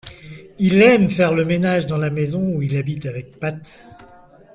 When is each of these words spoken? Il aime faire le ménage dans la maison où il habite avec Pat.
Il 0.57 0.81
aime 0.81 1.09
faire 1.11 1.31
le 1.31 1.45
ménage 1.45 1.85
dans 1.85 1.99
la 1.99 2.09
maison 2.09 2.41
où 2.55 2.63
il 2.63 2.75
habite 2.75 3.05
avec 3.05 3.39
Pat. 3.39 3.83